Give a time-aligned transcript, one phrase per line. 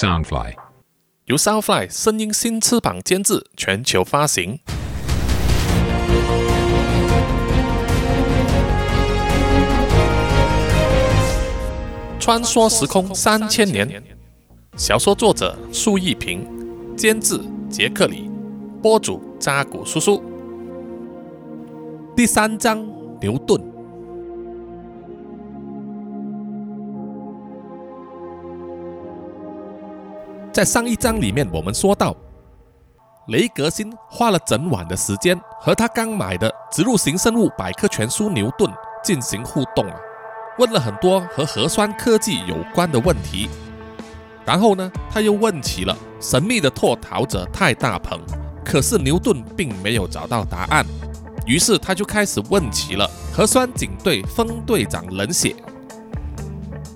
[0.00, 0.54] Soundfly
[1.26, 4.58] 由 Soundfly 声音新翅膀监制，全球发行。
[12.18, 14.02] 穿梭时空三千年，
[14.74, 16.48] 小说作者苏一平，
[16.96, 18.30] 监制杰克里，
[18.80, 20.22] 播主扎古叔叔。
[22.16, 22.82] 第三章
[23.20, 23.69] 牛顿。
[30.52, 32.14] 在上一章里面，我们说到，
[33.28, 38.68] 雷格辛花了整晚的时间和他刚买的植入型生物百科全书牛顿
[39.00, 39.86] 进行互动，
[40.58, 43.48] 问了很多和核酸科技有关的问题。
[44.44, 48.18] 然后呢，他又问起了神秘的脱逃者泰大鹏，
[48.64, 50.84] 可是牛顿并没有找到答案。
[51.46, 55.54] 于是他就开始问起了核酸警队分队长冷血。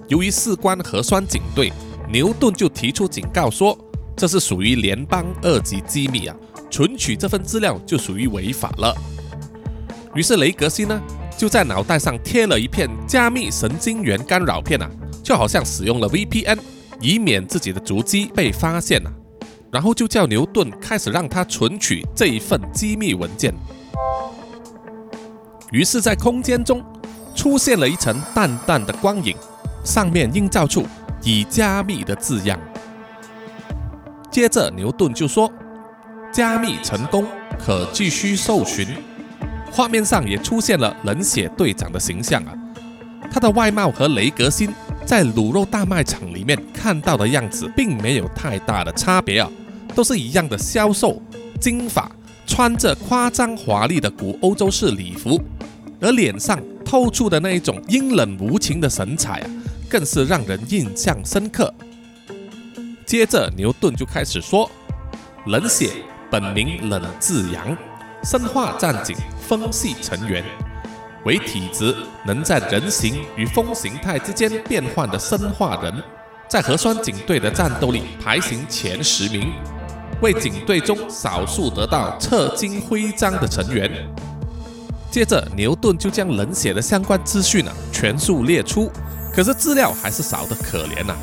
[0.09, 1.73] 由于事关核酸警队。
[2.09, 3.77] 牛顿就提出警告说，
[4.17, 6.37] 这是属于联邦二级机密啊，
[6.71, 8.95] 存取这份资料就属于违法了。
[10.15, 11.01] 于是雷格西呢，
[11.37, 14.89] 就在脑袋上贴了一片加密神经元干扰片啊，
[15.23, 16.59] 就好像使用了 VPN，
[17.01, 19.13] 以免自己的足迹被发现啊。
[19.73, 23.53] 然后就叫牛顿开始让他存取这一份机密文件。
[25.73, 26.81] 于是，在空间中
[27.35, 29.37] 出现了一层淡淡的光影，
[29.83, 30.87] 上面映照出。
[31.25, 32.59] 以加密的字样。
[34.31, 35.51] 接着，牛顿就说
[36.33, 37.25] ：“加密成功，
[37.59, 38.87] 可继续搜寻。”
[39.71, 42.53] 画面上也出现了冷血队长的形象啊，
[43.31, 44.73] 他的外貌和雷格辛
[45.05, 49.51] 在卤肉大卖场里面看到的样子并没有太大的差别啊，
[49.95, 51.21] 都是一样的消瘦、
[51.61, 52.09] 金发，
[52.47, 55.41] 穿着夸张华丽的古欧洲式礼服，
[56.01, 59.51] 而脸上透出的那一种阴冷无情的神采啊。
[59.95, 61.73] 更是让人印象深刻。
[63.07, 64.69] 接着，牛顿就开始说
[65.47, 65.93] ：“冷血
[66.29, 67.77] 本名冷自阳，
[68.25, 69.17] 生化战警
[69.47, 70.43] 风系成员，
[71.25, 71.95] 为体质
[72.27, 76.03] 能在人形与风形态之间变换的生化人，
[76.49, 79.53] 在核酸警队的战斗力排行前十名，
[80.21, 83.89] 为警队中少数得到氪金徽章的成员。”
[85.09, 88.91] 接着，牛顿就将冷血的相关资讯呢全数列出。
[89.35, 91.15] 可是资料还是少得可怜呐，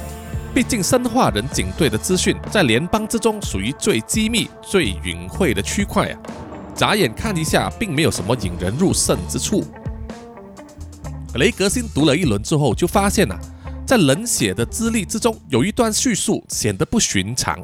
[0.54, 6.20] 毕竟生化人警队的资讯在联邦之中属于最机密、最隐晦的区块啊。
[6.76, 9.64] 眨眼看一下，并没有什么引人入胜之处。
[11.36, 13.36] 雷格辛读了一轮之后，就发现呐，
[13.86, 17.58] 在冷血的资历之中，有一段叙述显得不寻常。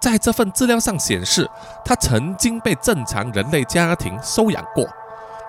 [0.00, 1.48] 在这份资料上显示，
[1.84, 4.84] 他曾经被正常人类家庭收养过。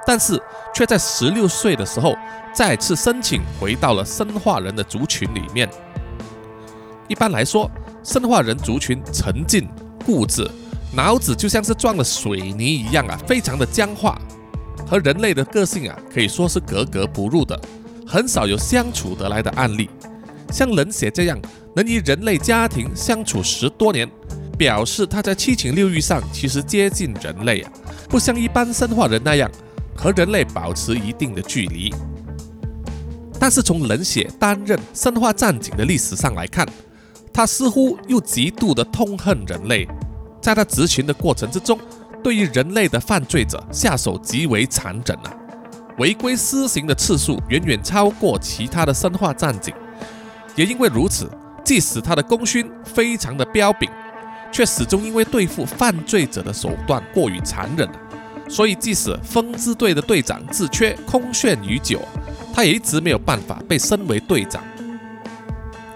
[0.05, 0.41] 但是
[0.73, 2.15] 却在十六岁的时候
[2.53, 5.69] 再次申请回到了生化人的族群里面。
[7.07, 7.69] 一般来说，
[8.03, 9.67] 生化人族群沉静、
[10.05, 10.49] 固执，
[10.93, 14.19] 脑子就像是撞了水泥一样啊，非常的僵化，
[14.87, 17.59] 和人类的个性啊可以说是格格不入的，
[18.07, 19.89] 很少有相处得来的案例。
[20.51, 21.39] 像冷血这样
[21.75, 24.09] 能与人类家庭相处十多年，
[24.57, 27.71] 表示他在七情六欲上其实接近人类啊，
[28.09, 29.49] 不像一般生化人那样。
[29.95, 31.93] 和人类保持一定的距离，
[33.39, 36.67] 但是从冷血担任生化战警的历史上来看，
[37.33, 39.87] 他似乎又极度的痛恨人类，
[40.41, 41.79] 在他执勤的过程之中，
[42.23, 45.33] 对于人类的犯罪者下手极为残忍啊，
[45.97, 49.73] 违规施行的次数远远超过其他的生化战警，
[50.55, 51.29] 也因为如此，
[51.63, 53.89] 即使他的功勋非常的彪炳，
[54.51, 57.99] 却始终因为对付犯罪者的手段过于残忍了。
[58.47, 62.01] 所以，即使风之队的队长自缺空炫已久，
[62.53, 64.63] 他也一直没有办法被升为队长。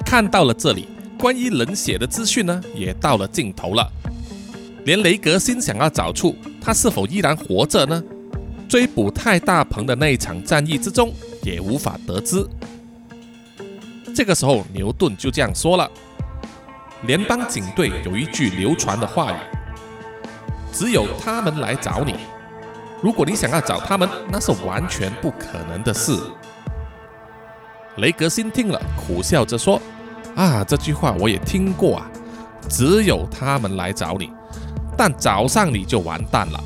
[0.05, 0.87] 看到了这里，
[1.17, 3.87] 关于冷血的资讯呢，也到了尽头了。
[4.83, 8.03] 连雷格辛想要找出他是否依然活着呢，
[8.67, 12.43] 追捕泰大鹏的那一场战役之中，也无法得知。
[14.15, 15.89] 这个时候，牛顿就这样说了
[17.05, 19.35] ：“联邦警队有一句流传的话语，
[20.73, 22.15] 只有他们来找你。”
[23.01, 26.19] 如果你想要找他们，那是完全不可能的事。
[27.97, 29.81] 雷格辛听了，苦笑着说
[30.35, 32.11] ：“啊，这句话我也听过啊，
[32.69, 34.31] 只有他们来找你，
[34.97, 36.63] 但找上你就完蛋了。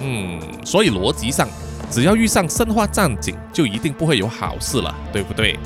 [0.00, 1.48] 嗯，所以逻辑上，
[1.90, 5.58] 只要遇上生化战警，就一定不会有好事了，对不对？”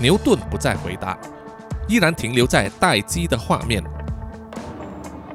[0.00, 1.16] 牛顿不再回答，
[1.86, 3.82] 依然停留在待机的画面。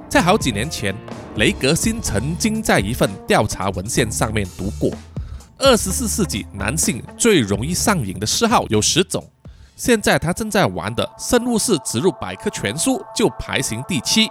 [0.09, 0.93] 在好几年前。
[1.39, 4.91] 雷格辛曾经在一份调查文献上面读过，
[5.57, 9.25] 二十四世纪男性最容易上瘾的嗜好有十种，
[9.77, 14.29] 现在他正在玩的《生物式植入百科全书》就排行第七。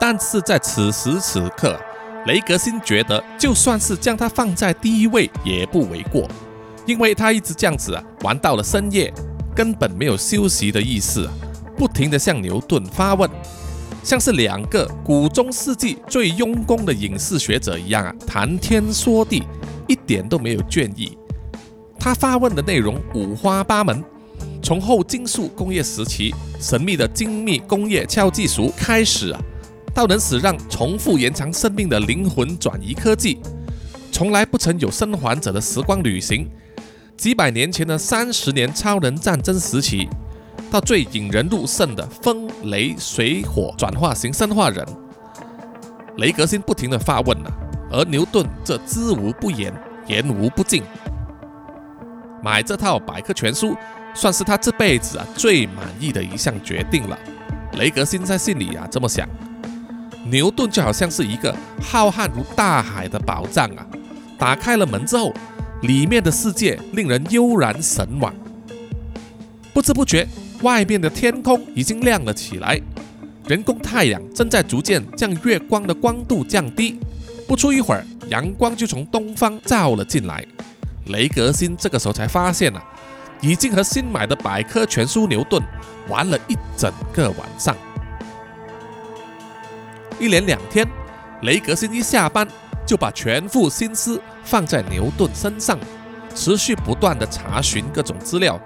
[0.00, 1.78] 但是在此时此刻，
[2.26, 6.28] 雷格辛觉得，就算是将它放在第一位也不为过，
[6.84, 9.14] 因为他一直这样子啊，玩到了深夜，
[9.54, 11.30] 根本没有休息的意思，
[11.76, 13.30] 不停的向牛顿发问，
[14.02, 19.42] 像是两个古中世纪最庸功的影视学者一样啊，谈天说地，
[19.86, 21.16] 一点都没有倦意。
[21.98, 24.02] 他发问的内容五花八门，
[24.62, 29.40] 从后金属工业时期神秘的精密工业敲击术开始啊，
[29.94, 33.38] 到能使让重复延长生命的灵魂转移科技，
[34.10, 36.48] 从来不曾有生还者的时光旅行，
[37.18, 40.08] 几百年前的三十年超人战争时期，
[40.70, 44.86] 到最引人入胜的风雷水火转化型生化人，
[46.18, 47.52] 雷格辛不停的发问了，
[47.90, 49.74] 而牛顿则知无不言，
[50.06, 50.82] 言无不尽。
[52.42, 53.76] 买这套百科全书，
[54.14, 57.18] 算是他这辈子啊最满意的一项决定了。
[57.72, 59.28] 雷格辛在心里啊这么想。
[60.26, 63.84] 牛顿就好像是一个浩瀚如大海的宝藏啊，
[64.38, 65.32] 打开了门之后，
[65.82, 68.32] 里面的世界令人悠然神往。
[69.72, 70.26] 不知不觉，
[70.62, 72.80] 外面的天空已经亮了起来，
[73.46, 76.98] 人工太阳正在逐渐将月光的光度降低。
[77.48, 80.44] 不出一会儿，阳光就从东方照了进来。
[81.06, 82.82] 雷格辛这个时候才发现啊，
[83.40, 85.60] 已经和新买的百科全书牛顿
[86.08, 87.74] 玩了一整个晚上。
[90.18, 90.86] 一连两天，
[91.42, 92.46] 雷格辛一下班
[92.86, 95.78] 就把全副心思放在牛顿身上，
[96.34, 98.60] 持续不断的查询各种资料。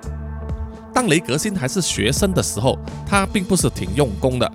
[0.94, 4.50] 当雷格辛还是学生的时候，他并不是挺用功的，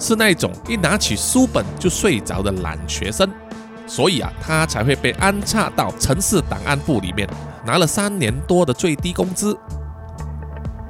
[0.00, 3.30] 是那种一拿起书本就睡着的懒学生。
[3.86, 7.28] 所以啊，他才会被安插到城市档案部里面，
[7.64, 9.56] 拿了三年多的最低工资。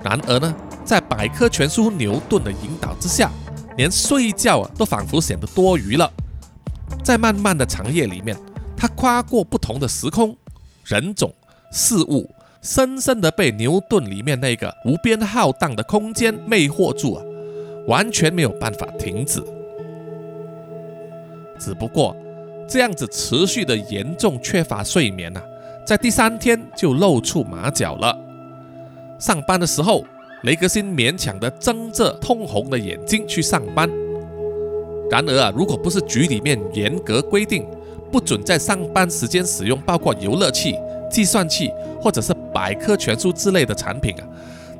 [0.02, 3.30] 然而呢，在百科全书牛顿的引导之下，
[3.76, 6.10] 连睡觉啊都仿佛显得多余了。
[7.04, 8.34] 在漫漫的长夜里面，
[8.74, 10.34] 他跨过不同的时空、
[10.84, 11.30] 人种、
[11.70, 12.30] 事物，
[12.66, 17.22] 深深的被牛顿里面那个无边浩荡的空间魅惑住啊，
[17.86, 19.40] 完全没有办法停止。
[21.60, 22.14] 只不过。
[22.68, 25.40] 这样子持续的严重缺乏睡眠呐，
[25.86, 28.18] 在第三天就露出马脚了。
[29.20, 30.04] 上班的时候，
[30.42, 33.88] 雷格辛勉强的睁着通红的眼睛去上班。
[35.08, 37.64] 然而啊，如果不是局里面严格规定
[38.10, 40.74] 不准在上班时间使用包括游乐器、
[41.10, 44.26] 计算器或者是百科全书之类的产品啊，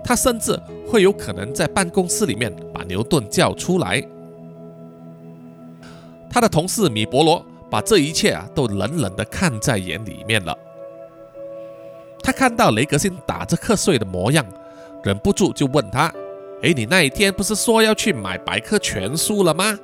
[0.05, 0.59] 他甚至
[0.89, 4.03] 会有可能在办公室里面把牛顿叫出来。
[6.31, 7.45] 他的同事米伯罗。
[7.69, 10.57] 把这一切啊都冷冷的看在眼里面了。
[12.23, 14.47] 他看到雷格辛打着瞌睡的模样，
[15.03, 16.07] 忍不住就问他
[16.63, 19.77] ：“哎，你那一天不是说要去买百科全书了吗？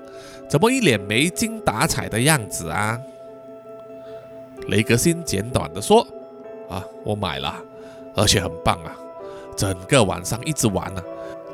[0.48, 3.00] 怎么一脸没精打采的样子啊？”
[4.68, 6.06] 雷格辛简短的说
[6.72, 7.54] ：“啊，我买了，
[8.14, 8.92] 而且很棒啊，
[9.56, 11.02] 整个晚上一直玩啊，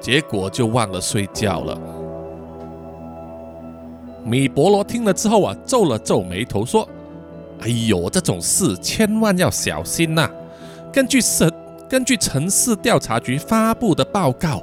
[0.01, 1.79] 结果就忘了睡觉了。”
[4.25, 6.87] 米伯罗听了之后啊，皱了皱眉头说
[7.61, 10.29] ：“哎呦，这种事千万要小心呐！
[10.93, 11.51] 根据城
[11.89, 14.63] 根据城市调查局发布的报告，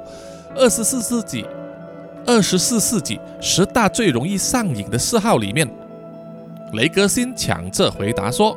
[0.54, 1.44] 二十四世纪
[2.24, 5.68] 二十四世纪十大最容易上瘾的嗜好里面，
[6.74, 8.56] 雷格辛抢着回答说：‘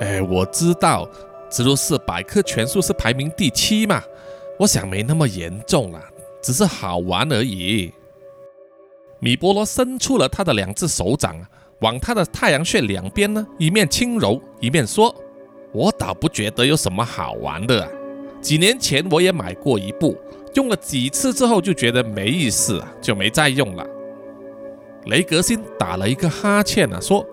[0.00, 1.06] 哎，我知道，
[1.50, 4.02] 植入式百科全书是排名第七嘛，
[4.58, 6.00] 我想没那么严重啦，
[6.42, 7.92] 只是好玩而已。’”
[9.20, 11.36] 米波罗伸出了他的两只手掌，
[11.80, 15.14] 往他的太阳穴两边呢，一面轻揉，一面说
[15.72, 17.82] ：“我倒不觉得有什么好玩的。
[17.82, 17.90] 啊
[18.40, 20.16] 几年前我也买过一部，
[20.54, 23.84] 用了几次之后就觉得没意思，就没再用了。”
[25.06, 27.26] 雷格辛打了一个哈欠啊，说：“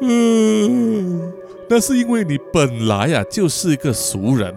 [0.00, 1.30] 嗯，
[1.70, 4.52] 那是因为你本来呀就是一个俗人，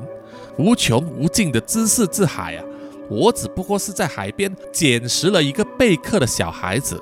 [0.58, 2.66] 无穷无尽的知识之海啊。”
[3.10, 7.00] 我只不过是在海边捡拾了一个备课的小孩子，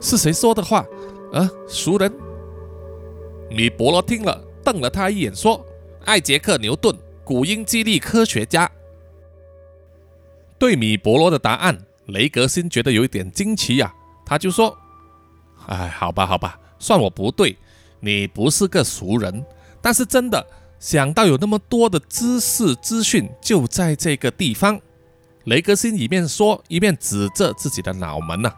[0.00, 0.86] 是谁说的话？
[1.32, 2.12] 啊，熟人。
[3.50, 5.64] 米伯罗听了，瞪了他一眼，说
[6.04, 8.70] ：“艾杰克·牛顿，古英激励科学家。”
[10.58, 11.76] 对米伯罗的答案，
[12.06, 13.92] 雷格辛觉得有一点惊奇呀，
[14.24, 14.76] 他就说
[15.66, 17.56] ：“哎，好吧，好吧，算我不对，
[18.04, 19.42] 你不是个熟人，
[19.80, 20.46] 但是真的
[20.78, 24.78] 想到有那么多的知识资讯就在这个地方。”
[25.44, 28.52] 雷格辛一面说，一面指着自己的脑门呐，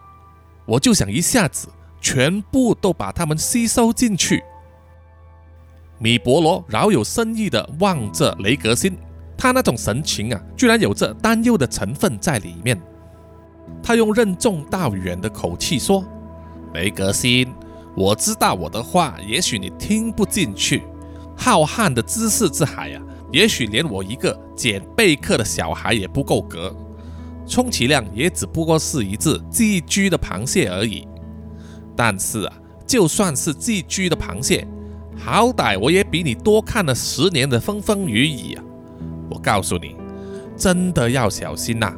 [0.67, 1.69] 我就想一下子
[2.01, 4.43] 全部都把它们吸收进去。
[5.99, 8.97] 米伯罗饶有深意的望着雷格辛，
[9.37, 12.77] 他他那种神情啊，居然有着担忧的成分在里面。
[13.81, 16.05] 他用任重道远的口气说
[16.75, 17.55] ：“雷格辛，
[17.97, 20.83] 我知道我的话，也许你听不进去。
[21.35, 26.75] 浩瀚的知识之海啊，也许连我一个捡贝壳的小孩也不够格，
[27.47, 31.09] 充其量也只不过是一只寄居的螃蟹而已。
[31.97, 32.53] 但是啊，
[32.87, 34.67] 就算是寄居的螃蟹，
[35.17, 38.63] 好歹我也比你多看了十年的风风雨雨啊！
[39.31, 39.97] 我告诉你，
[40.57, 41.95] 真的要小心呐！”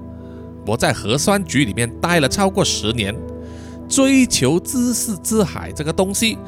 [0.64, 3.14] 我在核酸局里面待了超过十年，
[3.88, 6.38] 追求知识之海这个东西，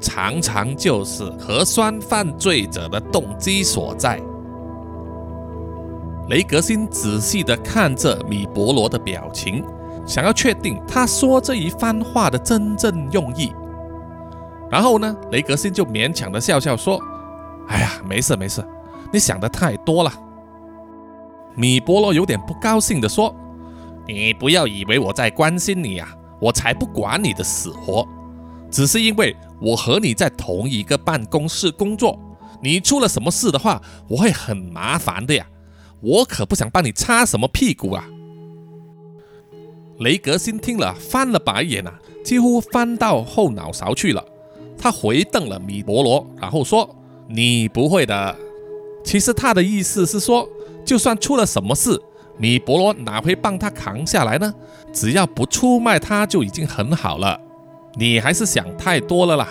[0.00, 4.20] 常常就是核酸犯罪者的动机所在。
[6.28, 9.64] 雷格辛仔细地看着米博罗的表情，
[10.06, 13.52] 想要确定他说这一番话的真正用意。
[14.70, 17.00] 然后呢，雷格辛就勉强的笑笑说
[17.68, 18.64] ：“哎呀，没事没事，
[19.12, 20.12] 你想的太多了。”
[21.56, 23.34] 米博罗有点不高兴地说。
[24.06, 26.08] 你不要以为我在关心你呀，
[26.40, 28.06] 我才不管你的死活，
[28.70, 32.18] 只是因为我和你在同一个办公室工作，
[32.62, 35.46] 你出了什么事的话，我会很麻烦的呀，
[36.00, 38.06] 我可不想帮你擦什么屁股啊。
[39.98, 44.24] 雷格辛听了翻了白眼啊，几乎翻到后脑勺去了。
[44.78, 46.88] 他回瞪了米博罗，然后说
[47.28, 48.34] ：“你不会的。”
[49.04, 50.48] 其实他的意思是说，
[50.86, 52.00] 就算出了什么事。
[52.38, 54.54] 米博罗哪会帮他扛下来呢？
[54.92, 57.40] 只要不出卖他就已经很好了。
[57.94, 59.48] 你还是想太多了啦。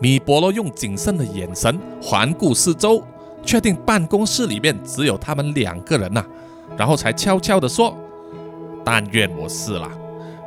[0.00, 3.02] 米博罗用谨慎的眼神环顾四周，
[3.42, 6.24] 确定办公室里面只有他们两个人呐，
[6.76, 7.96] 然后才悄悄地说
[8.84, 9.90] ：“但愿我是啦。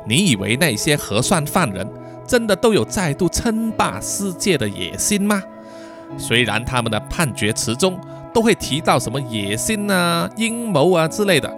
[0.06, 1.88] 你以为那些核算犯人
[2.26, 5.42] 真的都有再度称霸世界的野心吗？
[6.16, 7.98] 虽然他们的判决词中……”
[8.32, 11.52] 都会提到什么野心啊、阴谋啊之类的。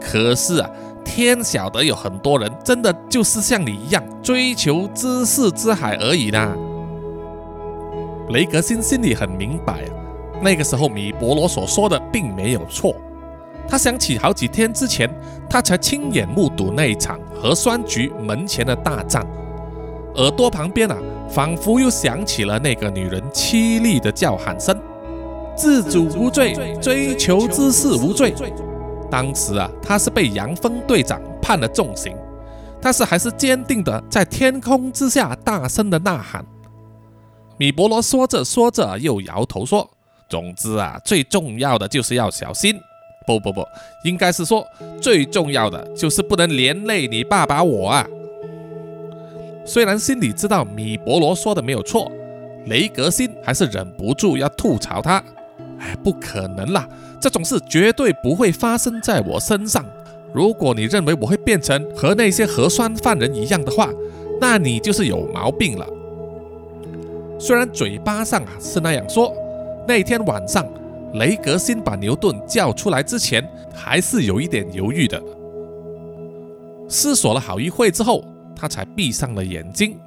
[0.00, 0.68] 可是啊，
[1.06, 6.54] 天晓得有很多人真的就是像你一样追求知识之海而已呢。
[8.30, 9.84] 雷格辛心里很明白，
[10.42, 12.94] 那个时候米博罗所说的并没有错。
[13.68, 15.08] 他想起好几天之前，
[15.48, 19.24] 他才亲眼目睹那一场核酸局门前的大战，
[20.16, 20.96] 耳朵旁边啊，
[21.30, 24.76] 仿佛又响起了那个女人凄厉的叫喊声。
[25.56, 28.34] 自主无罪，追求知识无罪。
[29.10, 32.16] 当时啊，他是被杨峰队长判了重刑，
[32.80, 36.44] 但是还是坚定的在天空之下大声的呐喊。
[37.58, 39.88] 米博罗说着说着又摇头说
[40.28, 42.78] ：“总之啊，最重要的就是要小心。
[43.26, 43.64] 不不不，
[44.04, 44.64] 应该是说
[45.00, 48.06] 最重要的就是不能连累你爸爸我啊。”
[49.64, 52.12] 虽然心里知道米博罗说的没有错，
[52.66, 55.22] 雷格辛还是忍不住要吐槽他。
[55.78, 56.88] 哎，不可能啦！
[57.20, 59.84] 这种事绝对不会发生在我身上。
[60.32, 63.90] 如果你认为我会变成和那些核酸犯人一样的话，
[64.40, 65.86] 那你就是有毛病了。
[67.38, 69.32] 虽然嘴巴上啊是那样说，
[69.86, 70.66] 那天晚上
[71.14, 75.22] 雷格辛把牛顿叫出来之前，还是有一点犹豫的。
[76.88, 79.98] 思索了好一会之后，他才闭上了眼睛。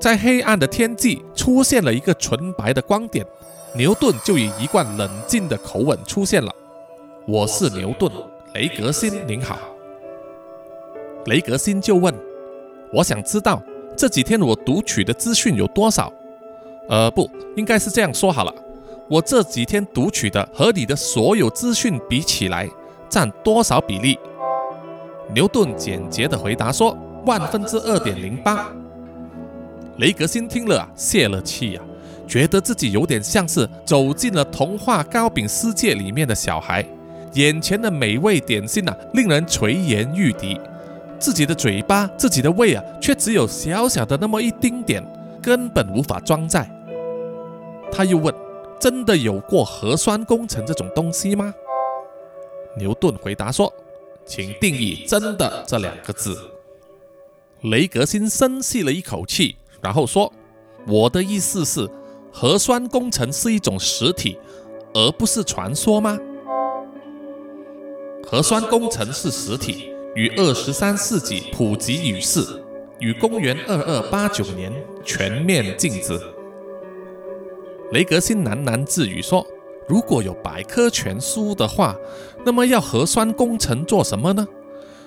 [0.00, 3.24] 在黑暗的天际，出现了一个纯白的光点。
[3.76, 6.54] 牛顿就以一贯冷静的口吻出现了
[7.26, 8.10] ：“我是牛顿，
[8.54, 9.58] 雷格星，您好。”
[11.26, 12.14] 雷格星就问
[12.94, 13.60] ：“我想知道
[13.96, 16.12] 这几天我读取的资讯有多少？
[16.88, 18.54] 呃，不应该是这样说好了，
[19.08, 22.70] 我这几天读取的和你的所有资讯比起来，
[23.08, 24.16] 占多少比例？”
[25.34, 28.70] 牛顿简洁的回答说：“万分之二点零八。”
[29.98, 31.82] 雷格星听了啊，泄了气呀。
[32.26, 36.84] 觉得自己有点像是走进了童话糕饼世界里面的小孩，
[37.34, 40.58] 眼前的美味点心呐，令人垂涎欲滴，
[41.18, 45.04] 自己的嘴巴、自己的胃啊，却只有小小的那么一丁点，
[45.42, 46.68] 根本无法装载。
[47.92, 48.34] 他又问
[48.80, 51.54] ：“真的有过核酸工程这种东西吗？”
[52.78, 53.72] 牛顿回答说
[54.26, 56.36] ：“请定义‘真的’这两个字。”
[57.62, 60.32] 雷格辛深吸了一口气，然后说
[60.88, 61.88] ：“我的意思是。”
[62.36, 64.36] 核酸工程是一种实体，
[64.92, 66.18] 而不是传说吗？
[68.26, 72.40] 核酸工程是实体，于二十三世纪普及于世，
[72.98, 74.72] 于公元二二八九年
[75.04, 76.20] 全面禁止。
[77.92, 79.46] 雷格辛喃喃自语说
[79.86, 81.96] ：“如果有百科全书的话，
[82.44, 84.44] 那么要核酸工程做什么呢？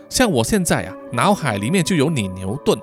[0.08, 2.80] 像我现在啊，脑海里面就有你牛顿，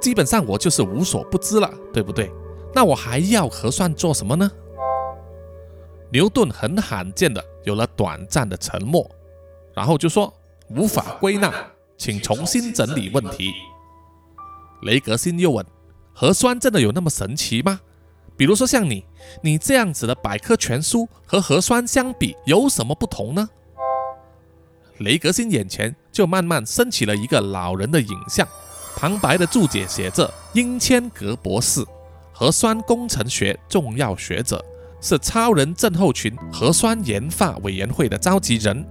[0.00, 2.28] 基本上我就是无所不知了，对不对？”
[2.74, 4.50] 那我还要核算做什么呢？
[6.10, 9.10] 牛顿很罕见的有了短暂的沉默，
[9.74, 10.32] 然后就说
[10.68, 11.52] 无法归纳，
[11.96, 13.52] 请重新整理问题。
[14.82, 15.66] 雷格辛又问：
[16.14, 17.80] 核酸真的有那么神奇吗？
[18.36, 19.04] 比如说像你，
[19.42, 23.48] 你这样子的百科全书和核酸相比有什么不同呢？
[24.98, 28.46] 雷格辛眼前就慢慢升起了一个老人的影像，
[28.96, 31.84] 旁白的注解写着：英千格博士，
[32.38, 34.64] 核酸工程学重要学者，
[35.00, 38.86] 是超人症候群核酸研发委员会的召集人。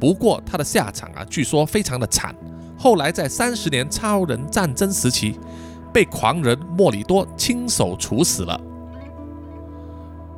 [0.00, 2.34] 不过他的下场啊，据说非常的惨。
[2.76, 5.38] 后来在三十年超人战争时期。
[5.94, 8.60] 被狂人莫里多亲手处死了。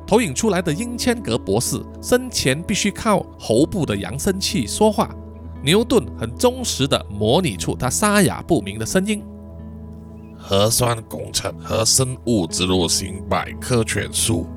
[0.07, 5.13] 投影出来的英千格博士生前必须靠喉部的扬声器说话，
[5.61, 9.21] 牛顿很忠实地模拟出他沙哑不明的声音。
[10.41, 14.47] 核酸工程和生物植入型百科全书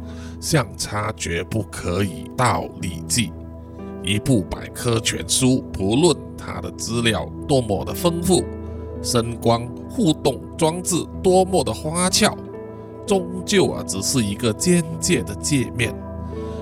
[0.40, 3.32] 相差绝不可以道理记。
[4.02, 8.42] 一部百科全书，不论它的资料多么的丰富。
[9.02, 12.36] 声光互动装置多么的花俏，
[13.04, 15.92] 终究啊只是一个简介的界面，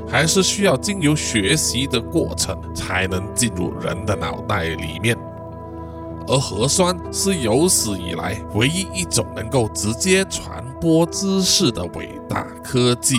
[0.08, 5.16] 还是需要经由学习的过程才能进入人的脑袋里面。
[6.30, 13.16] 而核酸是有史以来唯一一种能够直接传播知识的伟大科技。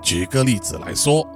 [0.00, 1.28] 举个例子来说，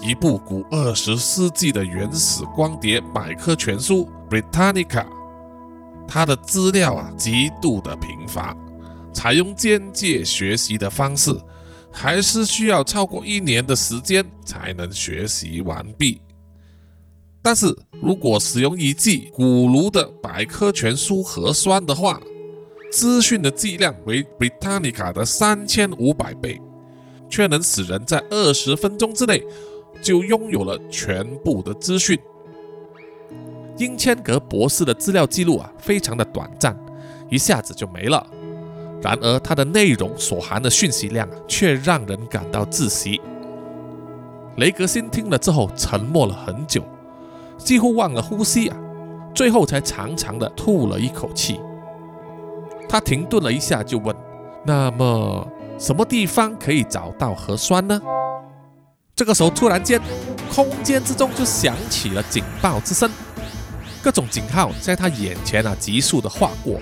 [0.00, 4.08] 一部古二十世纪的原始光碟百科全书
[4.42, 5.04] 《Britannica》。
[6.08, 8.52] 它的资料啊极度的贫乏，
[9.12, 11.40] 采用间接学习的方式，
[11.92, 16.20] 还是需要超过一年的时间才能学习完毕。
[17.46, 17.72] 但是
[18.02, 22.20] 如果使用一剂古卢的百科全书核酸的话，
[22.90, 26.60] 资讯的剂量为 Britannica 的三千五百倍，
[27.30, 29.44] 却能使人在二十分钟之内
[30.02, 32.18] 就拥有了全部的资讯。
[33.78, 36.76] 英千格博士的资料记录啊，非常的短暂，
[37.30, 38.26] 一下子就没了。
[39.00, 43.20] 然而，它的内容所含的讯息量却让人感到窒息。
[44.56, 46.82] 雷格辛听了之后，沉默了很久，
[47.58, 48.76] 几乎忘了呼吸啊，
[49.34, 51.60] 最后才长长的吐了一口气。
[52.88, 54.14] 他停顿了一下，就问
[54.64, 55.46] ：“那么，
[55.78, 58.00] 什么地方可以找到核酸呢？”
[59.16, 60.00] 这个时候，突然间，
[60.54, 63.10] 空间之中就响起了警报之声。
[64.02, 66.78] 各种警号在他眼前啊急速的划过，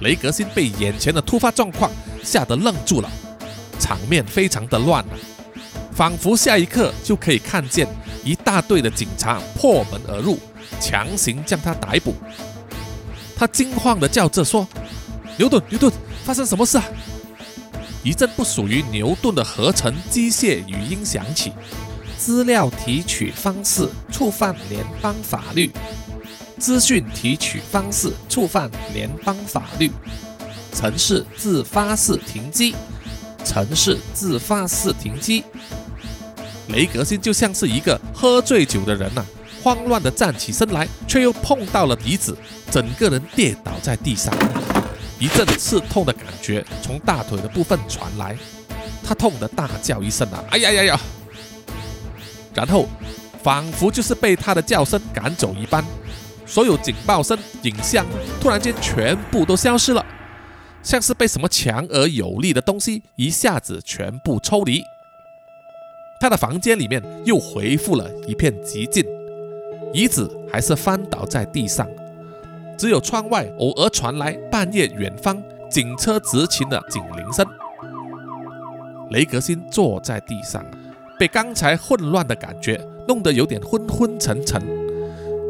[0.00, 1.90] 雷格星被眼前的突发状况
[2.22, 3.10] 吓得愣住了，
[3.80, 5.10] 场面非常的乱啊，
[5.92, 7.88] 仿佛下一刻就可以看见
[8.46, 10.38] 大队的警察破门而入，
[10.80, 12.14] 强行将他逮捕。
[13.34, 14.64] 他惊慌的叫着说
[15.36, 15.92] ：“牛顿，牛顿，
[16.24, 16.84] 发生什么事啊？”
[18.04, 21.52] 一阵不属于牛顿的合成机械语音响起
[22.16, 25.72] ：“资料提取方式触犯联邦法律。”
[26.56, 29.90] 资讯提取方式触犯联邦法律，
[30.72, 32.76] 城市自发式停机，
[33.44, 35.42] 城市自发式停机。
[36.68, 39.24] 雷格辛就像是一个喝醉酒的人呐，
[39.62, 42.36] 慌乱地站起身来，却又碰到了笛子，
[42.70, 44.32] 整个人跌倒在地上。
[45.18, 48.36] 一阵刺痛的感觉从大腿的部分传来，
[49.02, 51.00] 他痛得大叫一声啊，哎呀呀呀！
[52.52, 52.88] 然后
[53.42, 55.84] 仿佛就是被他的叫声赶走一般。
[56.44, 58.06] 所有警报声、影像
[58.40, 60.04] 突然间全部都消失了，
[60.82, 64.80] 像是被什么强而有力的东西一下子全部抽离。
[66.18, 69.04] 他的房间里面又恢复了一片寂静，
[69.92, 71.86] 椅子还是翻倒在地上，
[72.78, 77.46] 只有窗外偶尔传来半夜远方警车执勤的警铃声。
[79.10, 80.64] 雷格辛坐在地上，
[81.18, 84.60] 被刚才混乱的感觉弄得有点昏昏沉沉。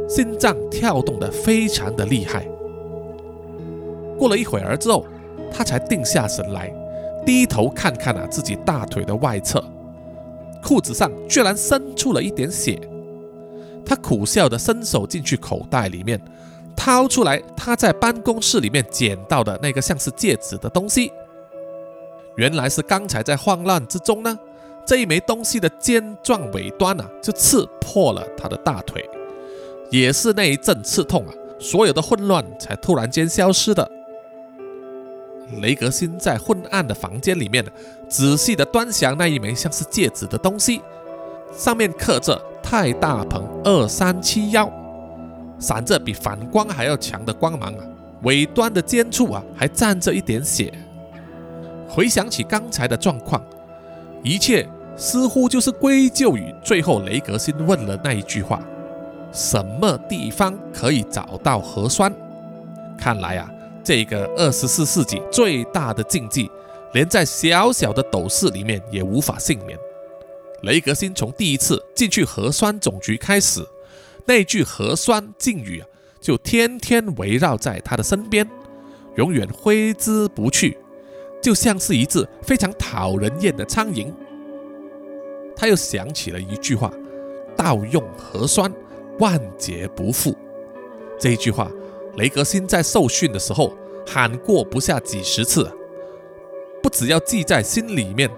[0.09, 2.47] 心脏跳动得非常的厉害。
[4.17, 5.05] 过了一会儿之后，
[5.51, 6.73] 他才定下神来，
[7.25, 9.65] 低头看看啊自己大腿的外侧，
[10.67, 12.77] 裤子上居然渗出了一点血。
[13.85, 16.21] 他苦笑的伸手进去口袋里面，
[16.75, 21.13] 掏出来他在办公室里面捡到的那个像是戒指的东西。
[22.35, 24.37] 原来是刚才在慌乱之中呢，
[24.85, 29.09] 这一枚东西的尖状尾端啊，就刺破了他的大腿。
[29.93, 33.89] 也是那一阵刺痛啊，所有的混乱才突然间消失的。
[35.61, 37.65] 雷格辛在昏暗的房间里面，
[38.09, 40.83] 仔细的端详那一枚像是戒指的东西，
[41.57, 44.71] 上面刻着“泰大鹏二三七幺”，
[45.59, 47.85] 闪着比反光还要强的光芒啊，
[48.23, 50.73] 尾端的尖处啊还沾着一点血。
[51.89, 53.43] 回想起刚才的状况，
[54.23, 58.61] 一切似乎就是归咎于最后雷格辛问了那一句话：
[59.33, 62.13] 什么地方可以找到核酸？
[62.99, 63.49] 看来啊，
[63.87, 66.51] 这个二十四世纪最大的禁忌，
[66.93, 69.79] 连在小小的斗室里面也无法幸免。
[70.63, 73.65] 雷格辛从第一次进去核酸总局开始，
[74.25, 75.87] 那句核酸禁语啊，
[76.21, 78.45] 就天天围绕在他的身边，
[79.15, 80.77] 永远挥之不去，
[81.41, 84.13] 就像是一只非常讨人厌的苍蝇。
[85.55, 86.93] 他又想起了一句话
[87.57, 88.69] ：“盗用核酸，
[89.21, 90.37] 万劫不复。”
[91.21, 91.71] 这句话，
[92.17, 93.77] 雷格辛在受训的时候
[94.07, 95.71] 喊过不下几十次，
[96.83, 98.31] 不只要记在心里面。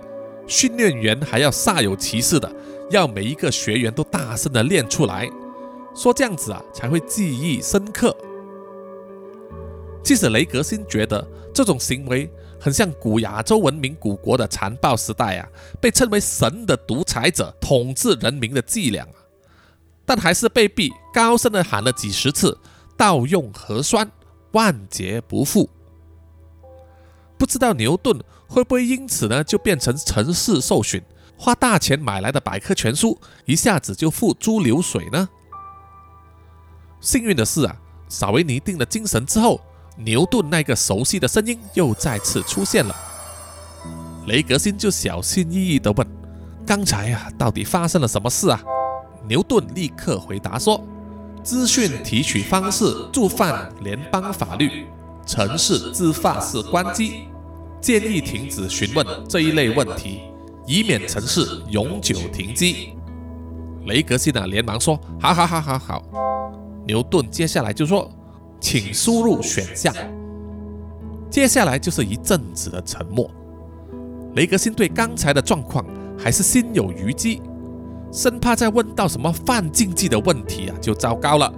[0.47, 2.51] 训练员还要煞有其事的，
[2.91, 5.29] 要每一个学员都大声的练出来，
[5.95, 8.17] 说这样子啊才会记忆深刻。
[10.03, 15.47] 即使雷格辛觉得这种行为很像古亚洲文明古国的残暴时代啊，
[15.83, 19.07] 被称为神的独裁者统治人民的伎俩，
[20.07, 22.57] 但还是被逼高声的喊了几十次
[22.99, 24.11] “盗用核酸，
[24.53, 25.71] 万劫不复”。
[27.39, 28.21] 不知道牛顿。
[28.51, 31.03] 会不会因此呢，就变成城市受训，
[31.37, 35.29] 花大钱买来的百科全书一下子就付诸流水呢？
[36.99, 37.77] 幸运的是啊，
[38.09, 39.61] 稍微拟定了精神之后，
[39.99, 42.97] 牛顿那个熟悉的声音又再次出现了。
[44.27, 46.09] 雷格辛就小心翼翼地问
[46.67, 48.63] ：“刚才啊，到底发生了什么事啊？”
[49.29, 50.83] 牛顿立刻回答说
[51.49, 54.85] ：“资讯提取方式触犯联邦法律，
[55.25, 57.23] 城市自发式关机。”
[57.81, 60.21] 建议停止询问这一类问题，
[60.67, 62.91] 以免城市永久停机。
[63.87, 66.53] 雷格西呢连忙说：“好好好好好。”
[66.87, 68.11] 牛顿接下来就说
[68.61, 69.95] ：“请输入选项。”
[71.33, 73.31] 接下来就是一阵子的沉默。
[74.35, 75.83] 雷格辛对刚才的状况
[76.19, 77.41] 还是心有余悸，
[78.11, 81.53] 生怕再问到什么犯禁忌的问题啊，就糟糕了。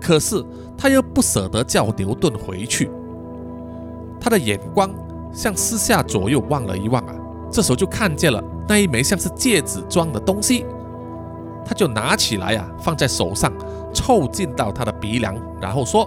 [0.00, 0.44] 可是
[0.76, 2.90] 他又不舍得叫牛顿回去，
[4.20, 4.90] 他的眼光。
[5.34, 7.14] 向四下左右望了一望啊，
[7.50, 10.66] 这时候就看见了那一枚像是戒指状的东西，
[11.64, 13.50] 他就拿起来啊，放在手上，
[13.94, 16.06] 凑近到他的鼻梁，然后说：“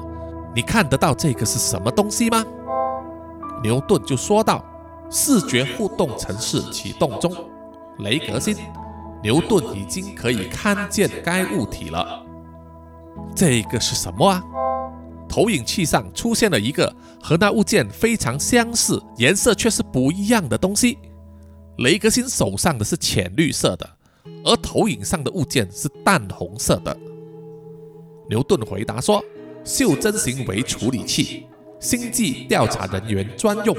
[0.54, 2.46] 你看得到这个是什么东西吗？”
[3.64, 4.64] 牛顿就说道
[5.10, 7.34] ：“视觉互动程式启动中，
[7.98, 8.56] 雷格星，
[9.26, 12.24] 牛顿已经可以看见该物体了。
[13.36, 14.44] 这个是什么啊？”
[15.28, 21.00] 投影器上出现了一个和那物件非常相似、颜色却是不一样的东西。
[21.80, 23.90] 雷格星手上的是浅绿色的，
[24.44, 26.96] 而投影上的物件是淡红色的。
[28.30, 29.26] 牛顿回答说
[29.66, 31.48] ：“袖珍行为处理器，
[31.80, 33.76] 星际调查人员专用，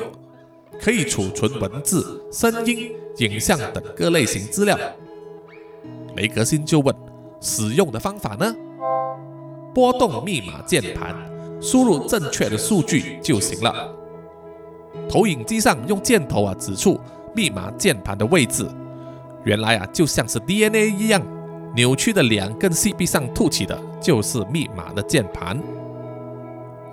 [0.80, 4.76] 可以储存文字、声音、影像等各类型资料。”
[6.16, 6.94] 雷格星就问
[7.40, 8.54] ：“使用的方法呢？”
[9.74, 11.14] 拨动密码键盘。
[11.58, 13.90] 输入正确的数据就行了。
[15.08, 17.00] 投影机上用箭头啊指出
[17.34, 18.68] 密码键盘的位置，
[19.42, 21.20] 原来啊就像是 DNA 一样，
[21.74, 25.58] 扭曲的两根细臂上凸起的就是密码的键盘。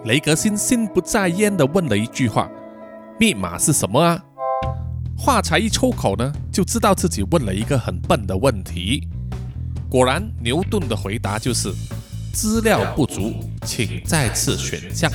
[0.05, 2.49] 雷格辛心不在焉地问了一句话
[3.19, 4.23] ：“密码是什么啊？”
[5.23, 9.07] 话才一出口呢，就知道自己问了一个很笨的问题。
[9.89, 11.73] 果然，牛顿的回答就是。
[12.33, 15.09] 资料不足，请再次选项。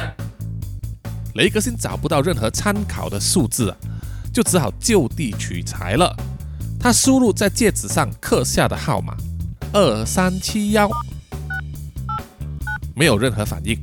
[1.35, 3.77] 雷格森找不到任何参考的数字啊，
[4.33, 6.16] 就只好就地取材了。
[6.79, 9.16] 他输入在戒指上刻下的号码
[9.73, 10.88] 二三七幺，
[12.94, 13.77] 没有任何反应。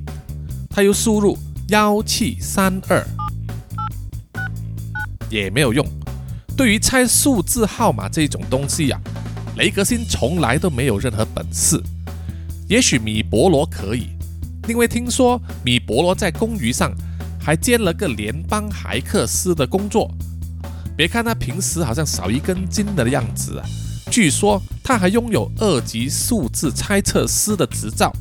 [0.69, 3.05] 他又输入幺七三二，
[5.29, 5.85] 也没有用。
[6.55, 8.99] 对于猜数字号码这种东西呀，
[9.57, 11.81] 雷格星从来都没有任何本事。
[12.67, 14.09] 也许米伯罗可以，
[14.67, 16.93] 因为听说米伯罗在公寓上
[17.39, 20.09] 还兼了个联邦骇客师的工作。
[20.95, 23.65] 别看他平时好像少一根筋的样子啊，
[24.09, 28.13] 据说他还拥有二级数字猜测师的执照。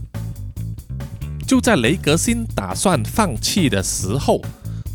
[1.46, 4.40] 就在雷格星打算放弃的时候，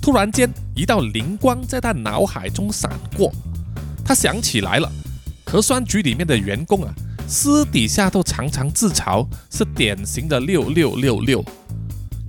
[0.10, 3.32] 突然间一道灵光在他脑海中闪过，
[4.04, 4.92] 他想起来了，
[5.46, 6.92] 核酸局里面的员工啊。
[7.28, 11.46] 私底下都常常自嘲是典型的六六六六，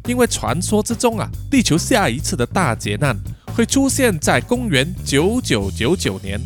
[0.06, 3.16] 因为传说之中啊，地球下一次的大劫难
[3.56, 6.38] 会出现在公元九九九九年，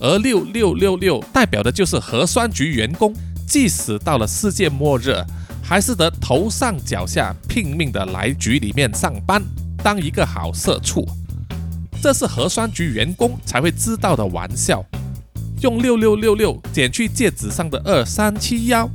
[0.00, 3.14] 而六六六六代表的就是核酸局员工，
[3.46, 5.14] 即使到了世界末日，
[5.62, 9.42] 还是得头上脚下拼命的来局里面上班，
[9.82, 11.06] 当一个好社畜，
[12.02, 14.84] 这是核酸局员工才会知道的玩笑。
[15.62, 18.88] 用六六六六减去戒指上的二三七幺，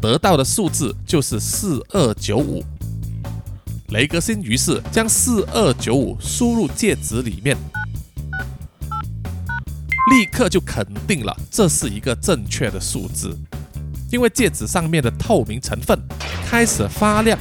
[0.00, 2.62] 得到的数字就是四二九五。
[3.88, 7.56] 雷格辛于是将四二九五输入戒指里面，
[10.12, 13.36] 立刻就肯定了这是一个正确的数字，
[14.12, 15.98] 因为戒指上面的透明成分
[16.46, 17.38] 开始发亮，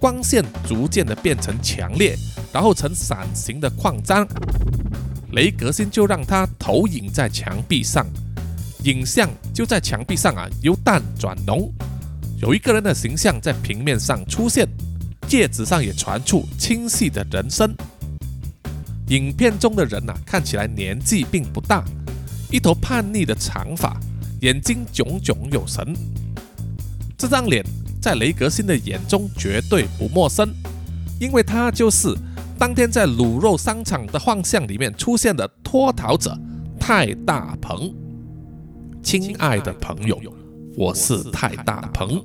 [0.00, 2.16] 光线逐渐的变成强烈，
[2.52, 4.26] 然后呈伞形的扩张。
[5.32, 8.06] 雷格星就让它投影在墙壁上，
[8.84, 11.72] 影像就在墙壁上啊由淡转浓，
[12.40, 14.66] 有一个人的形象在平面上出现。
[15.26, 17.70] 戒指上也传出清晰的人声。
[19.08, 21.84] 影片中的人呐，看起来年纪并不大，
[22.50, 24.00] 一头叛逆的长发，
[24.40, 25.94] 眼睛炯炯有神。
[27.18, 27.62] 这张脸
[28.00, 30.48] 在雷格辛的眼中绝对不陌生，
[31.20, 32.14] 因为他就是
[32.58, 36.36] 当天在卤肉商场的幻象里面出现的脱逃者
[36.78, 37.94] 泰大鹏。
[39.02, 40.20] 亲爱的朋友，
[40.76, 42.22] 我是泰大鹏。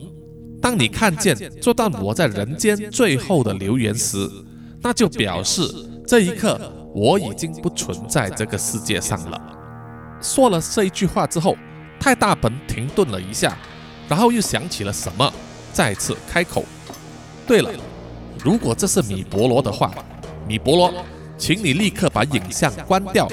[0.62, 4.29] 当你看见这段我在人间最后的留言时，
[4.81, 5.62] 那就表示
[6.07, 6.59] 这一刻
[6.93, 9.41] 我已经不存在这个世界上了。
[10.21, 11.57] 说了这一句话之后，
[11.99, 13.57] 泰大鹏停顿了一下，
[14.07, 15.33] 然后又想起了什么，
[15.73, 16.63] 再次开口
[17.47, 17.71] ：“对了，
[18.43, 19.91] 如果这是米博罗的话，
[20.47, 20.93] 米博罗，
[21.38, 23.27] 请你立刻把影像关掉，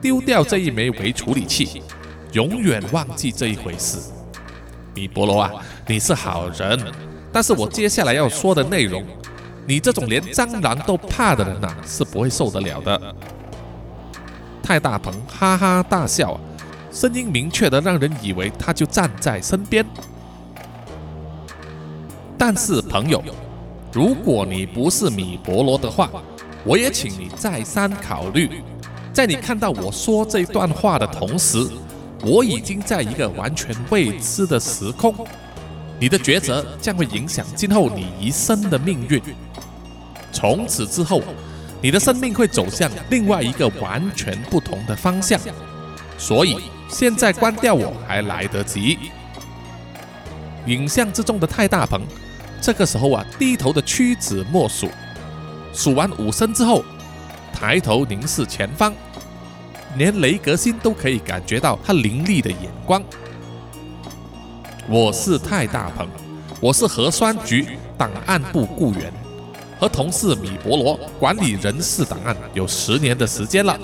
[0.00, 1.82] 丢掉这一枚微处理器，
[2.32, 3.98] 永远忘记这一回事。”
[4.94, 5.50] 米博罗啊，
[5.86, 6.78] 你是好人，
[7.32, 9.04] 但是我接下来要说的内容，
[9.66, 13.14] 你这种连蟑螂都怕的人呐，是不会受得了的。
[14.62, 16.38] 泰大鹏哈哈大笑，
[16.92, 19.86] 声音明确的让人以为他就站在身边。
[22.38, 23.22] 但是朋友，
[23.92, 26.08] 如果你不是米博罗的话，
[26.64, 28.62] 我也请你再三考虑，
[29.12, 31.66] 在你看到我说这段话的同时。
[32.20, 35.14] 我已经在一个完全未知的时空，
[36.00, 39.22] 你的抉择将会影响今后你一生的命运。
[40.32, 41.22] 从此之后，
[41.80, 45.40] 你的生命会走向另外一个完全不同的方向。
[46.18, 48.98] 所以现在关掉我还来得及。
[50.66, 52.02] 影像之中的泰大鹏，
[52.60, 54.88] 这个时候啊，低头的屈指默数，
[55.72, 56.84] 数完五声之后，
[57.52, 58.92] 抬头凝视前方。
[59.96, 63.02] 连雷格辛都可以感觉到他凌厉的眼光。
[64.86, 66.06] 我是泰大鹏，
[66.60, 69.12] 我是核酸局档案部雇员，
[69.80, 73.78] 和同事米博罗管理人事档案有十年的时间了。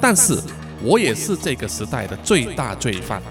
[0.00, 0.38] 但是，
[0.82, 3.22] 我也是这个时代的最大罪犯，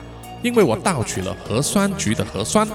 [0.41, 2.67] 因为我盗取了核酸局的核酸。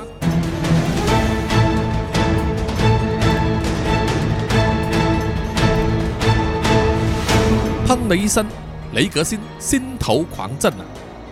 [8.09, 8.47] 的一声。
[8.93, 10.85] 雷格辛心头狂震啊，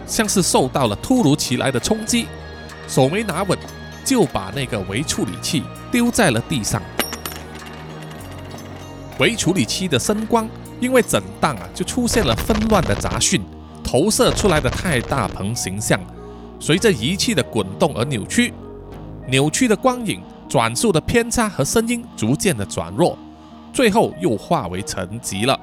[0.04, 2.26] 像是受到了突如其来的冲击，
[2.88, 3.56] 手没拿稳，
[4.04, 6.82] 就把那个微处理器丢在了地上。
[9.18, 10.48] 微处理器的声光
[10.80, 13.40] 因为震荡啊，就出现了纷乱的杂讯，
[13.84, 16.00] 投射出来的太大鹏形象，
[16.58, 18.52] 随着仪器的滚动而扭曲，
[19.28, 23.16] 扭曲的光影、转速的偏差和声音逐渐的转弱，
[23.72, 25.56] 最后又化为沉寂了。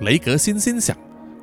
[0.00, 0.96] 雷格辛心想，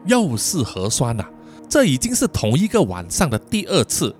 [0.06, 1.24] 又是核酸呐！
[1.70, 4.16] 这已经是同一个晚上的第二次。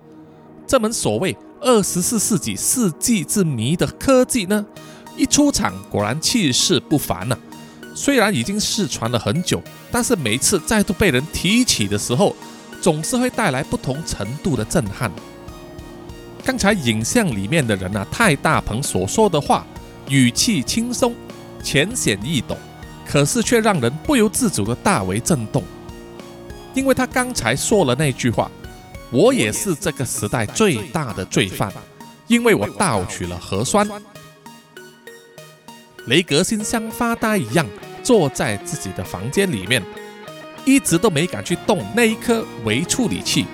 [0.68, 4.66] 这门所谓二十四世纪世纪之谜的科技呢，
[5.16, 7.38] 一出场果然气势不凡呐。
[7.96, 9.60] 虽然已经失传了很久，
[9.92, 12.36] 但是每次再度被人提起的时候，
[12.80, 15.12] 总是会带来不同程度的震撼。
[16.46, 19.66] 刚才影像里面的人啊，太大鹏所说的话，
[20.10, 21.16] 语气轻松，
[21.64, 22.56] 浅显易懂。
[23.08, 25.64] 可是却让人不由自主的大为震动，
[26.74, 28.52] 因为他刚才说了那句话
[29.10, 31.72] ：“我也是这个时代最大的罪犯，
[32.28, 33.88] 因为我盗取了核酸。”
[36.08, 37.66] 雷格辛像发呆一样
[38.04, 39.82] 坐在自己的房间里面，
[40.66, 43.46] 一直都没敢去动那一颗微处理器。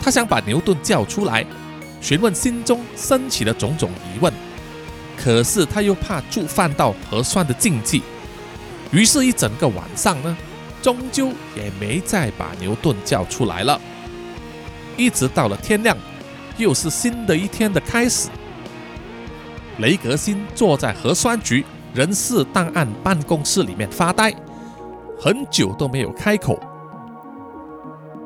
[0.00, 1.44] 他想把牛顿叫出来，
[2.00, 4.32] 询问心中升起的种种疑问，
[5.16, 8.02] 可是他又怕触犯到核酸的禁忌。
[8.92, 10.36] 于是，一整个晚上呢，
[10.82, 13.80] 终究也没再把牛顿叫出来了。
[14.96, 15.96] 一直到了天亮，
[16.56, 18.28] 又是新的一天的开始。
[19.78, 24.34] 雷格辛坐在核酸局人事档案办公室里面发呆，
[25.18, 26.58] 很久都没有开口。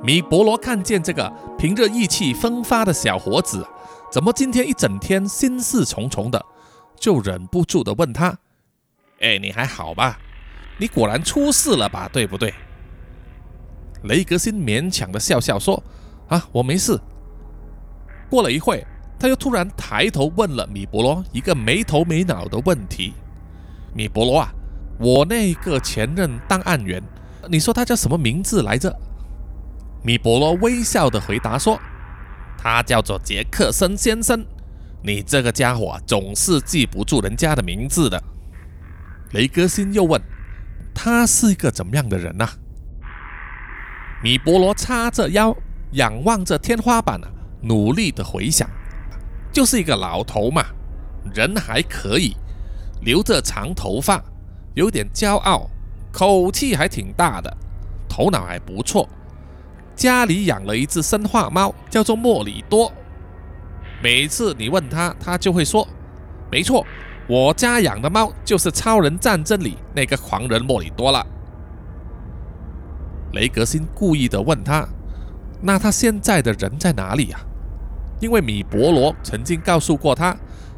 [0.02, 3.66] 米博罗看见这个平日意气风发的小伙子，
[4.10, 6.44] 怎么今天一整天心事重重的，
[6.98, 8.38] 就忍不住的问他
[9.20, 10.18] ：“哎，你还好吧？”
[10.76, 12.52] 你果然出事了吧，对不对？
[14.04, 15.82] 雷格辛勉强的笑笑说
[16.28, 16.98] ：“啊，我没事。”
[18.28, 18.84] 过了一会，
[19.18, 23.14] 他又突然抬头问了米博罗一个没头没脑的问题
[23.94, 24.52] ：“米博罗啊，
[24.98, 27.02] 我那个前任档案员，
[27.48, 28.94] 你说他叫什么名字来着？”
[30.02, 31.80] 米博罗微笑的回答说
[32.58, 34.44] ：“他叫做杰克森先生。
[35.02, 38.22] 你这个家伙总是记不住人家的名字的。”
[39.32, 40.20] 雷格辛又问
[40.94, 42.48] ：“他是一个怎么样的人呢？”
[44.22, 45.54] 米波罗叉着腰，
[45.92, 47.28] 仰望着天花板啊，
[47.60, 48.68] 努力的回想，
[49.52, 50.64] 就是一个老头嘛，
[51.34, 52.34] 人还可以，
[53.02, 54.22] 留着长头发，
[54.74, 55.68] 有点骄傲，
[56.10, 57.54] 口气还挺大的，
[58.08, 59.06] 头脑还不错。
[59.94, 62.90] 家里养了一只生化猫，叫做莫里多。
[64.02, 65.86] 每次你问他，他就会说
[66.50, 66.86] ：“没错，
[67.26, 71.26] 我家养的猫就是超人战争里那个狂人莫里多了。”
[73.32, 74.86] 雷格辛故意的问他
[75.60, 77.38] ：“那他现在的人在哪里呀？”
[78.20, 80.36] 因为米博罗曾经告诉过他，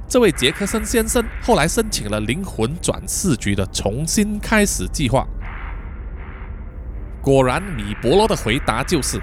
[0.08, 5.26] 这位杰克森先生后来申请了灵魂转世局的重新开始计划。
[7.20, 9.20] 果然，米博罗的回答就是：“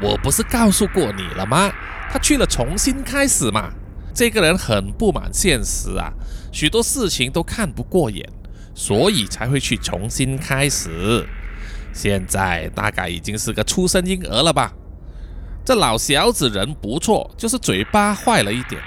[0.00, 1.70] 我不是告诉过你了吗？
[2.10, 3.70] 他去了重新开始嘛。
[4.18, 6.12] 这个人很不满现实啊，
[6.50, 8.28] 许多事情都看不过眼，
[8.74, 11.24] 所以才会去重新开始。
[11.92, 14.72] 现在大概已经是个出生婴儿了吧？
[15.64, 18.82] 这老小子人不错，就是嘴巴坏了一点，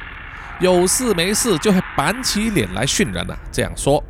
[0.60, 3.40] 有事没事就会板起脸来训人啊。
[3.54, 4.04] 这样说，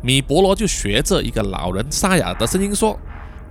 [0.00, 2.98] 米博罗就学着一个老人沙哑的声音说。”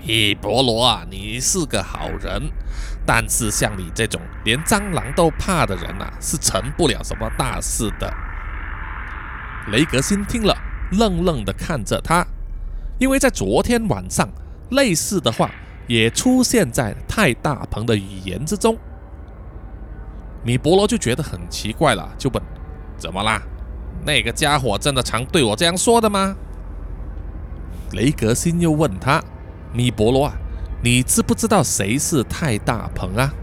[0.07, 2.51] 米博罗啊，你是个好人，
[3.05, 8.11] 但是像你这种连蟑螂都怕的人啊，是成不了什么大事的。
[9.71, 10.55] 雷格辛听了，
[10.91, 12.25] 愣愣地看着他，
[12.97, 14.27] 因为在昨天晚上，
[14.71, 15.51] 类似的话
[15.87, 18.77] 也出现在泰大鹏的语言之中。
[20.43, 22.43] 米博罗就觉得很奇怪了，就问
[22.97, 23.41] ：“怎么啦？
[24.05, 26.35] 那个家伙真的常对我这样说的吗？”
[27.93, 29.23] 雷格辛又问他。
[29.73, 30.33] 米博罗啊，
[30.85, 33.33] 你知不知道谁是泰大鹏啊？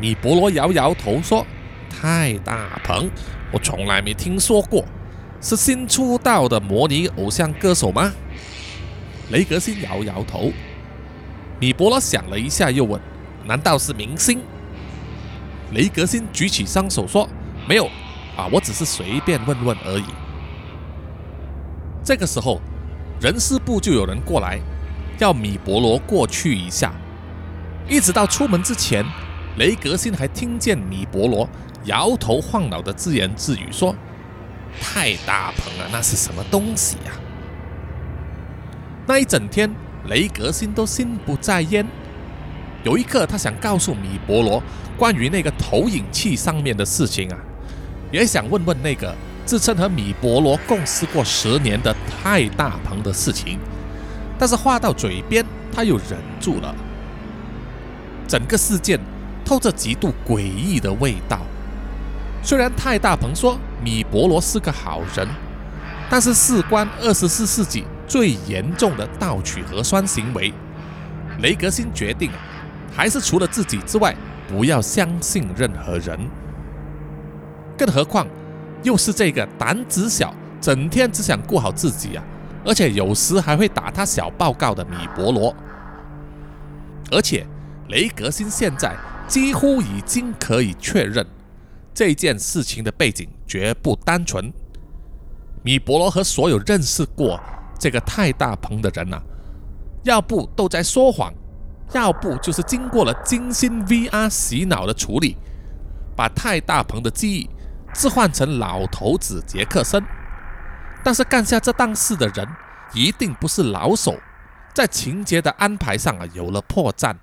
[0.00, 1.46] 米博罗摇摇头说
[1.90, 3.10] ：“泰大鹏，
[3.52, 4.86] 我从来没听说过，
[5.42, 8.10] 是新出道的模拟偶像歌手吗？”
[9.28, 10.50] 雷格星摇摇头。
[11.60, 12.98] 米博罗想了一下，又问
[13.44, 14.40] ：“难道是明星？”
[15.72, 17.28] 雷格星举起双手说
[17.68, 17.84] ：“没有
[18.34, 20.06] 啊，我只是随便问问而已。”
[22.02, 22.62] 这个时候，
[23.20, 24.58] 人事部就有人过来。
[25.18, 26.92] 要米博罗过去一下，
[27.88, 29.04] 一直到出门之前，
[29.58, 31.48] 雷格辛还听见米博罗
[31.84, 33.94] 摇头晃脑的自言自语说
[34.80, 37.12] ：“太大鹏了，那是什么东西呀？”
[39.06, 39.70] 那一整天，
[40.08, 41.86] 雷格辛都心不在焉。
[42.82, 44.62] 有一刻，他想告诉米博罗
[44.96, 47.38] 关于那个投影器上面的事情啊，
[48.10, 53.58] 也想问问那个自称和米博罗共事过十年的太大鹏的事情。
[54.38, 56.74] 但是话到嘴边，他又忍住了。
[58.26, 58.98] 整个事件
[59.44, 61.40] 透着极度诡异的味道。
[62.42, 65.26] 虽然泰大鹏说米博罗是个好人，
[66.10, 70.52] 但是事关二十四世纪最严重的盗取核酸行为，
[71.40, 72.30] 雷格辛决定
[72.94, 74.14] 还是除了自己之外，
[74.48, 76.18] 不要相信任何人。
[77.76, 78.26] 更何况，
[78.82, 82.24] 又是这个胆子小、整天只想顾好自己啊！
[82.64, 85.54] 而且有时还会打他小报告的米博罗，
[87.10, 87.46] 而且
[87.88, 88.96] 雷格星现在
[89.28, 91.26] 几乎已经可以确认
[91.92, 94.52] 这件事情的背景绝不单纯。
[95.62, 97.38] 米博罗和所有认识过
[97.78, 99.20] 这个泰大鹏的人呐，
[100.02, 101.32] 要不都在说谎，
[101.92, 105.36] 要不就是经过了精心 VR 洗脑的处理，
[106.16, 107.50] 把泰大鹏的记忆
[107.94, 110.02] 置换成老头子杰克森。
[111.04, 112.48] 但是干下这档事的人
[112.94, 114.18] 一定不是老手，
[114.72, 117.14] 在情节的安排上啊有了破绽。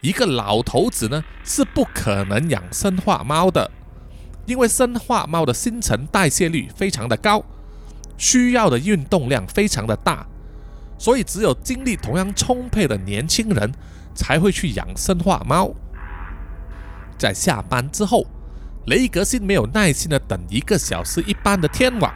[0.00, 3.70] 一个老头子呢是不可能养生化猫的，
[4.46, 7.44] 因为生化猫的新陈代谢率非常的高，
[8.16, 10.26] 需要的运动量非常的大，
[10.96, 13.72] 所以只有精力同样充沛的年轻人
[14.14, 15.70] 才会去养生化猫。
[17.18, 18.24] 在下班之后，
[18.86, 22.14] 雷格辛没有耐心的等一个小时一班的天网。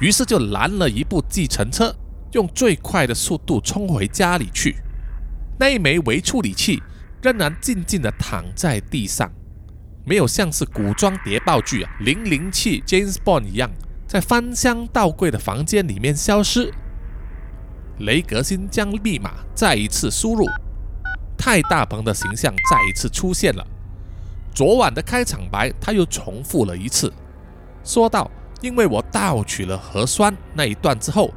[0.00, 1.94] 于是就拦了一部计程车，
[2.32, 4.76] 用最快的速度冲回家里去。
[5.58, 6.82] 那一枚微处理器
[7.22, 9.30] 仍然静静地躺在地上，
[10.04, 13.70] 没有像是古装谍报剧啊零零七 James Bond 一样，
[14.06, 16.72] 在翻箱倒柜的房间里面消失。
[18.00, 20.44] 雷格辛将密码再一次输入，
[21.38, 23.66] 太大鹏的形象再一次出现了。
[24.54, 27.10] 昨晚的开场白，他又重复了一次，
[27.82, 28.30] 说道
[28.66, 31.32] ：“因为我盗取了核酸那一段之后，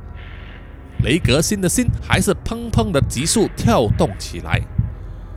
[1.04, 4.60] 雷格辛的心还是砰砰的急速跳动起来。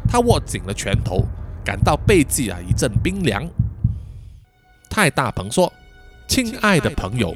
[0.09, 1.27] 他握紧了拳头，
[1.63, 3.47] 感到背脊啊一阵冰凉。”
[4.89, 5.71] 太大鹏说
[6.27, 7.35] ：“亲爱的朋友，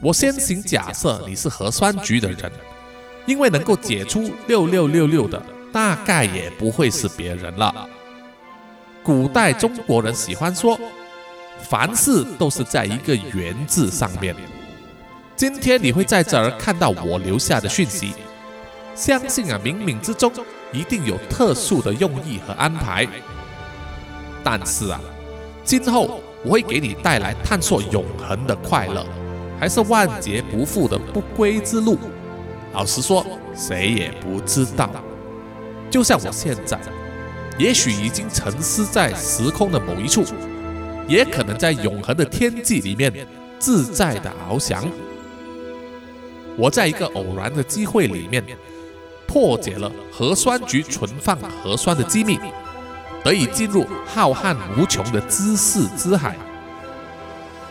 [0.00, 2.52] 我先行假设你是核酸局的人，
[3.26, 5.42] 因为能够解出六六六六的，
[5.72, 7.88] 大概也不会是别人了。”
[9.02, 10.78] 古代中国人喜欢说，
[11.62, 14.34] 凡事都是在一个“缘”字上面。
[15.34, 18.12] 今天你会在这儿看到我留下的讯息，
[18.94, 20.32] 相信啊，冥冥之中
[20.72, 23.06] 一定有特殊的用意和安排。
[24.42, 25.00] 但是啊，
[25.64, 29.04] 今后我会给你带来探索永恒的快乐，
[29.58, 31.98] 还是万劫不复的不归之路？
[32.72, 34.88] 老实说，谁也不知道。
[35.90, 36.78] 就像我现在。
[37.58, 40.22] 也许已经沉思在时空的某一处，
[41.08, 43.12] 也可能在永恒的天际里面
[43.58, 44.84] 自在的翱翔。
[46.56, 48.42] 我在一个偶然的机会里面
[49.26, 52.38] 破解了核酸局存放核酸的机密，
[53.22, 56.36] 得以进入浩瀚无穷的知识之海。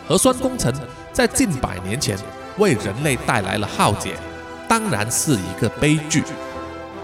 [0.08, 0.74] 核酸工程
[1.12, 2.18] 在近百年前
[2.58, 4.12] 为人类带来了浩劫，
[4.68, 6.24] 当然是一个悲剧，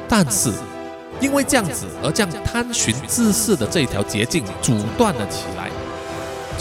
[0.07, 0.51] 但是。
[1.19, 5.69] 因为这样子而将探寻知识的这条捷径阻断了起来，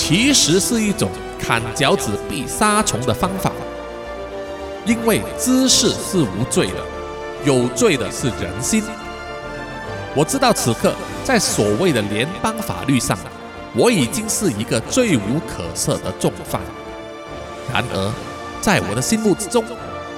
[0.00, 3.52] 其实是一种砍脚趾避沙虫的方法。
[4.86, 6.76] 因为知识是无罪的，
[7.44, 8.82] 有罪的是人心。
[10.16, 13.16] 我知道此刻在所谓的联邦法律上，
[13.74, 16.62] 我已经是一个罪无可赦的重犯。
[17.70, 18.12] 然而，
[18.62, 19.62] 在我的心目之中，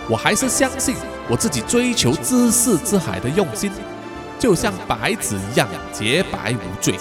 [0.08, 0.94] 我还是相信
[1.28, 3.72] 我自己追求知识之海的用心。
[4.38, 6.94] 就像白纸一样洁白无罪，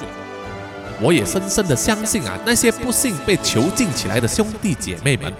[1.01, 5.33] 我也深深的相信啊，那些不幸被囚禁起来的兄弟姐妹们，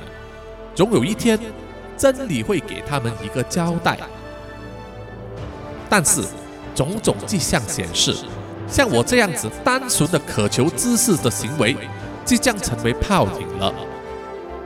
[0.74, 1.38] 总有一天，
[1.96, 3.96] 真理会给他们一个交代。
[5.88, 6.24] 但是，
[6.74, 8.16] 种种迹象显示，
[8.68, 11.78] 像我这样子单纯的渴求知识的行为，
[12.26, 13.74] 即将成为泡影了。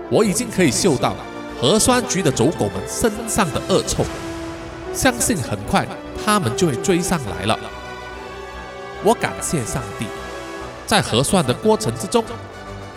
[0.09, 1.15] 我已经可以嗅到
[1.59, 4.05] 核酸局的走狗们身上的恶臭，
[4.93, 5.85] 相信很快。
[6.25, 7.59] 他们就会追上来了。
[9.03, 10.05] 我感谢上帝，
[10.86, 12.23] 在核算的过程之中，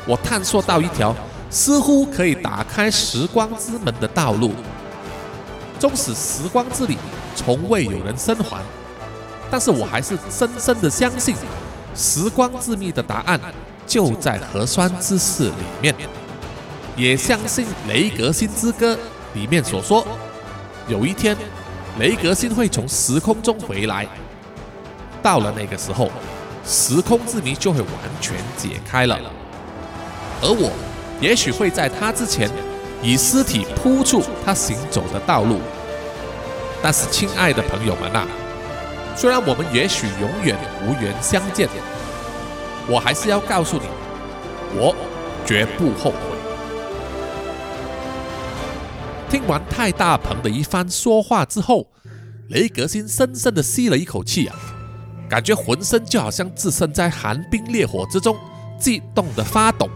[0.06, 1.14] 我探索到一条
[1.50, 4.52] 似乎可以打开时光之门的道路。
[5.78, 6.98] 纵使时光之里
[7.34, 8.60] 从未有人生还，
[9.50, 11.34] 但是我还是深深的相信，
[11.94, 13.40] 时光之谜的答案
[13.86, 15.94] 就在核酸之事里面。
[16.96, 18.94] 也相信《雷格星之歌》
[19.34, 20.06] 里面所说，
[20.88, 21.36] 有一天。
[21.98, 24.06] 雷格星会从时空中回来，
[25.20, 26.08] 到了那个时候，
[26.68, 27.90] 时空之谜就会完
[28.20, 29.18] 全解开了。
[30.42, 30.70] 而我
[31.18, 32.50] 也许会在他之前，
[33.02, 35.60] 以尸体铺出他行走的道路。
[36.82, 38.28] 但是，亲爱的朋友们啊，
[39.16, 41.66] 虽然我们也许永远无缘相见，
[42.86, 43.84] 我还是要告诉你，
[44.74, 44.94] 我
[45.46, 46.18] 绝不后悔。
[49.30, 51.88] 听完太大鹏的一番说话之后，
[52.50, 54.54] 雷格星深深的吸了一口气啊，
[55.28, 58.36] 感觉浑身就好像置身在寒冰烈火之中，
[58.78, 59.88] 激动的发抖。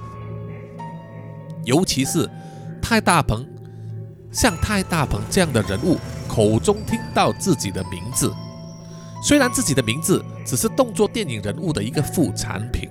[1.65, 2.29] 尤其是
[2.83, 3.47] 太大鹏，
[4.31, 5.97] 像太大鹏这样的人物
[6.29, 8.33] 口中听到自己的名字，
[9.23, 12.91] 虽然自己的名字只是动作电影人物的一个副产品，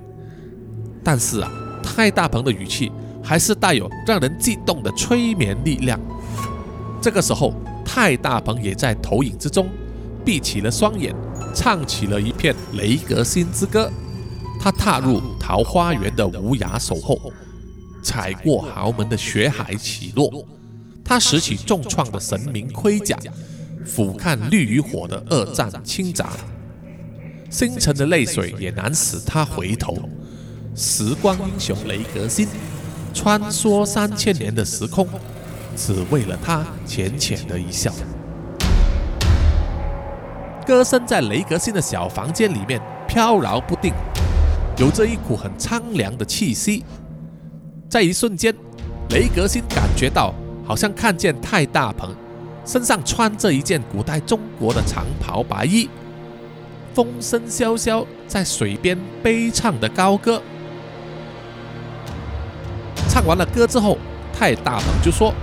[1.03, 1.51] 但是啊，
[1.83, 5.99] 太大鹏的语气还是带有让人悸动的催眠力量。
[7.01, 9.67] 这个时候，太大鹏也在投影之中
[10.23, 11.13] 闭起了双眼，
[11.53, 13.91] 唱起了一片雷格辛之歌。
[14.59, 17.31] 他踏入桃花源的无涯守候，
[18.03, 20.45] 踩过豪门的血海起落。
[21.03, 23.17] 他拾起重创的神明盔甲，
[23.85, 26.25] 俯瞰绿与火的恶战倾轧。
[27.49, 29.97] 星辰的泪水也难使他回头。
[30.75, 32.47] 时光英雄雷格辛，
[33.13, 35.07] 穿梭三千年的时空。
[35.75, 37.93] 只为了他浅浅的一笑。
[40.61, 43.93] 歌声在雷格辛的小房间里面飘摇不定，
[44.77, 46.83] 有着一股很苍凉的气息。
[47.89, 48.53] 在一瞬间，
[49.09, 50.33] 雷格辛感觉到
[50.65, 52.15] 好像看见太大鹏
[52.65, 55.89] 身上穿着一件古代中国的长袍白衣，
[56.93, 60.41] 风声萧萧在水边悲唱的高歌。
[63.09, 63.97] 唱完了歌之后，
[64.31, 65.33] 太大鹏就说。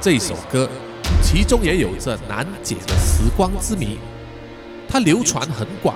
[0.00, 0.68] 这首歌，
[1.20, 3.98] 其中也有着难解的时光之谜。
[4.88, 5.94] 它流传很广，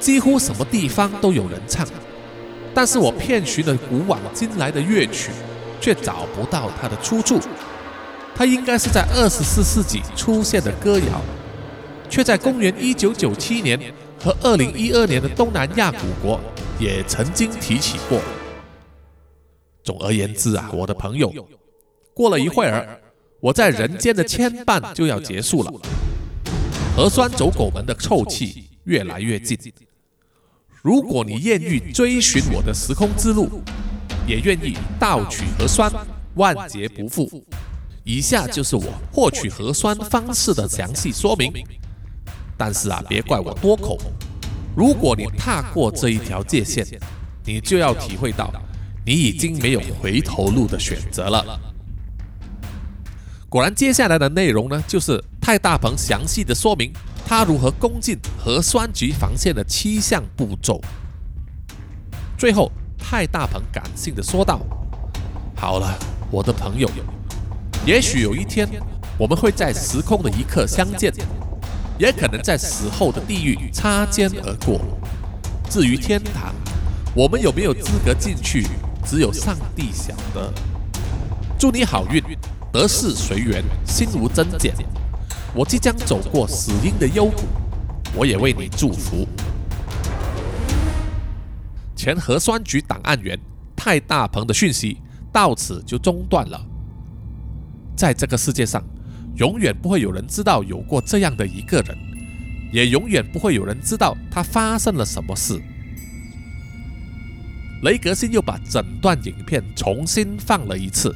[0.00, 1.86] 几乎什么地方都有人唱。
[2.74, 5.30] 但是我遍寻了古往今来的乐曲，
[5.80, 7.40] 却找不到它的出处。
[8.34, 11.20] 它应该是在二十四世纪出现的歌谣，
[12.08, 13.78] 却在公元一九九七年
[14.22, 16.40] 和二零一二年的东南亚古国
[16.78, 18.20] 也曾经提起过。
[19.82, 21.32] 总而言之啊，我的朋友，
[22.14, 23.00] 过了一会儿，
[23.40, 25.72] 我在人间的牵绊就要结束了。
[26.98, 29.56] 核酸走狗们的臭气越来越近。
[30.82, 33.62] 如果你愿意追寻我的时空之路，
[34.26, 35.88] 也愿意盗取核酸，
[36.34, 37.30] 万劫不复。
[38.02, 41.52] 以下就是我获取核酸方式的详细说明。
[42.56, 43.96] 但是啊，别怪我多口。
[44.74, 46.84] 如果你踏过这一条界限，
[47.44, 48.52] 你就要体会到，
[49.06, 51.60] 你已经没有回头路的选择了。
[53.48, 56.92] 果然，接下来的内容呢，就是泰大鹏详细的说明
[57.26, 60.78] 他如何攻进核酸局防线的七项步骤。
[62.36, 64.60] 最后，泰大鹏感性的说道
[65.56, 65.98] ：“好了，
[66.30, 66.86] 我的朋友，
[67.86, 68.68] 也许有一天
[69.16, 71.10] 我们会在时空的一刻相见，
[71.98, 74.78] 也可能在死后的地狱擦肩而过。
[75.70, 76.54] 至于天堂，
[77.14, 78.66] 我们有没有资格进去，
[79.02, 80.52] 只有上帝晓得。
[81.58, 82.22] 祝你好运。”
[82.70, 84.74] 得势随缘，心无增减。
[85.58, 87.42] 我即将走过死荫的幽谷，
[88.14, 89.26] 我也为你祝福。
[91.96, 93.36] 前核酸局档案员
[93.74, 94.98] 泰大鹏的讯息
[95.32, 96.64] 到此就中断了。
[97.96, 98.80] 在这个世界上，
[99.34, 101.98] 永远不会有人知道有过这样的一个人，
[102.72, 105.60] 也永远不会有人知道他发生了什么事。
[107.82, 111.12] 雷格辛又把整段影片重新放了一次。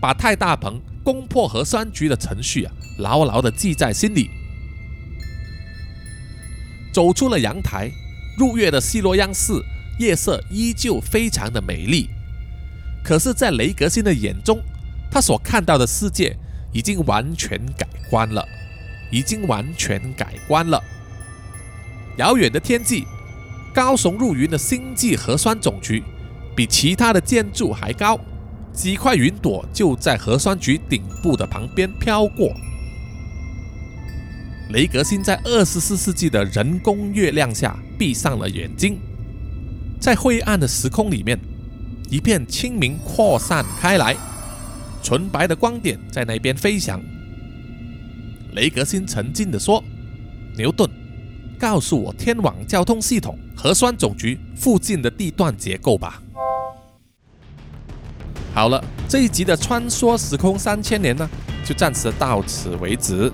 [0.00, 4.28] 把泰大鹏攻破核酸局的程序啊，牢牢地记在心里。
[6.92, 7.88] 走出了阳台，
[8.36, 9.64] 入夜的西罗央寺
[10.00, 12.10] 夜色依旧非常的美丽。
[13.04, 14.60] 可是，在雷格星的眼中，
[15.08, 16.36] 他所看到的世界
[16.72, 18.44] 已经完全改观了，
[19.12, 20.82] 已经完全改观了。
[22.16, 23.06] 遥远的天际，
[23.72, 26.02] 高耸入云的星际核酸总局，
[26.56, 28.18] 比其他的建筑还高。
[28.76, 32.54] 几块云朵就在核酸局顶部的旁边飘过。
[34.68, 38.98] 雷格辛在二十四世纪的人工月亮下闭上了眼睛，
[39.98, 41.38] 在灰暗的时空里面，
[42.10, 44.14] 一片清明扩散开来，
[45.02, 47.00] 纯白的光点在那边飞翔。
[48.52, 49.82] 雷格辛沉静地说
[50.54, 50.90] ：“牛顿，
[51.58, 56.22] 告诉我天网交通系统核酸总局附近的地段结构吧。”
[58.56, 61.28] 好了，这一集的穿梭时空三千年呢，
[61.62, 63.30] 就暂时到此为止。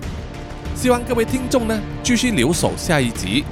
[0.75, 3.45] 希望各位听众呢继续留守下一集，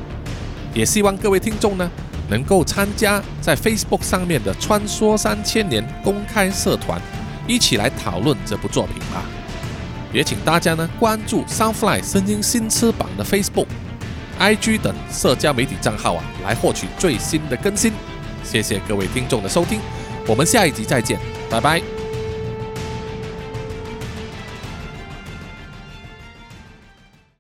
[0.74, 1.90] 也希望各位听众呢
[2.30, 7.02] 能够参加在 Facebook 上面的“穿梭三千年”公开社团，
[7.48, 9.24] 一起来讨论这部作品吧。
[10.12, 13.68] 也请大家呢关注 Soundfly 声音新翅膀的 Facebook、
[14.38, 17.94] IG 等社交媒体账号啊，来获取最新的更新。
[18.44, 19.80] 谢谢各位听众的收听。
[20.32, 21.20] 我们下一集再见，
[21.50, 22.01] 拜拜。